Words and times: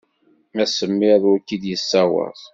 Asemmiḍ 0.63 1.23
ur 1.31 1.39
k-id-yeṣṣawaḍ. 1.41 2.39